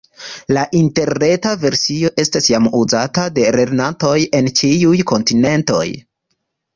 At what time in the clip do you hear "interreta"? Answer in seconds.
0.77-1.49